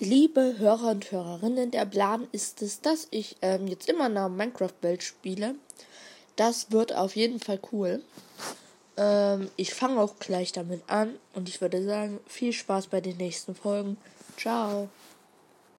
liebe 0.00 0.56
Hörer 0.58 0.92
und 0.92 1.12
Hörerinnen, 1.12 1.70
der 1.70 1.84
Plan 1.84 2.26
ist 2.32 2.62
es, 2.62 2.80
dass 2.80 3.06
ich 3.10 3.36
ähm, 3.42 3.66
jetzt 3.66 3.88
immer 3.88 4.08
nach 4.08 4.30
Minecraft-Welt 4.30 5.02
spiele. 5.02 5.54
Das 6.36 6.72
wird 6.72 6.94
auf 6.94 7.14
jeden 7.14 7.38
Fall 7.38 7.60
cool. 7.70 8.02
Ähm, 8.96 9.50
ich 9.56 9.74
fange 9.74 10.00
auch 10.00 10.18
gleich 10.18 10.52
damit 10.52 10.82
an 10.88 11.14
und 11.34 11.48
ich 11.50 11.60
würde 11.60 11.84
sagen, 11.84 12.18
viel 12.26 12.52
Spaß 12.52 12.86
bei 12.86 13.02
den 13.02 13.18
nächsten 13.18 13.54
Folgen. 13.54 13.98
Ciao. 14.38 14.88